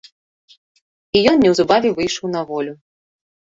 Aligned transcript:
І 1.19 1.23
ён 1.33 1.37
неўзабаве 1.43 1.89
выйшаў 2.01 2.33
на 2.35 2.41
волю. 2.49 2.73